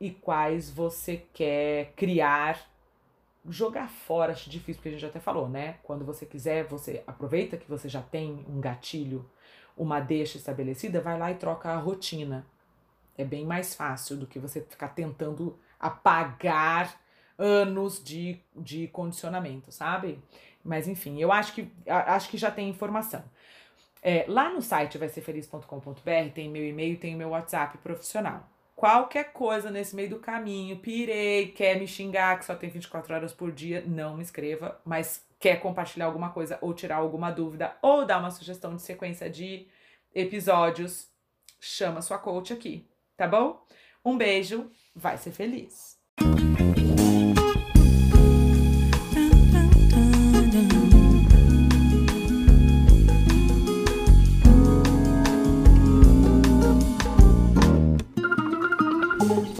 e 0.00 0.10
quais 0.10 0.70
você 0.70 1.22
quer 1.32 1.92
criar. 1.96 2.60
Jogar 3.48 3.88
fora 3.88 4.32
acho 4.32 4.50
difícil, 4.50 4.74
porque 4.74 4.88
a 4.88 4.92
gente 4.92 5.00
já 5.00 5.08
até 5.08 5.20
falou, 5.20 5.48
né? 5.48 5.76
Quando 5.82 6.04
você 6.04 6.26
quiser, 6.26 6.64
você 6.64 7.02
aproveita 7.06 7.56
que 7.56 7.68
você 7.68 7.88
já 7.88 8.02
tem 8.02 8.44
um 8.48 8.60
gatilho, 8.60 9.28
uma 9.76 10.00
deixa 10.00 10.36
estabelecida, 10.36 11.00
vai 11.00 11.18
lá 11.18 11.30
e 11.30 11.36
troca 11.36 11.70
a 11.70 11.78
rotina. 11.78 12.44
É 13.16 13.24
bem 13.24 13.46
mais 13.46 13.74
fácil 13.74 14.16
do 14.16 14.26
que 14.26 14.38
você 14.38 14.60
ficar 14.60 14.88
tentando 14.88 15.58
apagar 15.80 17.00
anos 17.38 18.02
de, 18.02 18.40
de 18.54 18.88
condicionamento, 18.88 19.70
sabe? 19.70 20.18
Mas 20.64 20.88
enfim, 20.88 21.20
eu 21.20 21.30
acho 21.30 21.54
que, 21.54 21.70
acho 21.86 22.28
que 22.28 22.36
já 22.36 22.50
tem 22.50 22.68
informação. 22.68 23.24
É, 24.02 24.24
lá 24.28 24.50
no 24.50 24.60
site 24.60 24.98
vai 24.98 25.08
ser 25.08 25.20
feliz.com.br 25.20 26.32
tem 26.34 26.48
meu 26.48 26.66
e-mail, 26.66 26.98
tem 26.98 27.16
meu 27.16 27.30
WhatsApp 27.30 27.78
profissional. 27.78 28.48
Qualquer 28.76 29.32
coisa 29.32 29.70
nesse 29.70 29.96
meio 29.96 30.10
do 30.10 30.18
caminho, 30.20 30.78
pirei, 30.78 31.48
quer 31.48 31.78
me 31.78 31.86
xingar 31.86 32.38
que 32.38 32.44
só 32.44 32.54
tem 32.54 32.70
24 32.70 33.12
horas 33.12 33.32
por 33.32 33.50
dia, 33.50 33.82
não 33.84 34.16
me 34.16 34.22
escreva, 34.22 34.80
mas 34.84 35.26
quer 35.40 35.60
compartilhar 35.60 36.06
alguma 36.06 36.30
coisa 36.30 36.58
ou 36.60 36.72
tirar 36.72 36.96
alguma 36.96 37.30
dúvida 37.30 37.76
ou 37.82 38.04
dar 38.04 38.18
uma 38.18 38.30
sugestão 38.30 38.76
de 38.76 38.82
sequência 38.82 39.28
de 39.28 39.66
episódios, 40.14 41.08
chama 41.60 42.02
sua 42.02 42.18
coach 42.18 42.52
aqui, 42.52 42.86
tá 43.16 43.26
bom? 43.26 43.64
Um 44.04 44.16
beijo, 44.16 44.70
vai 44.94 45.16
ser 45.18 45.32
feliz. 45.32 45.98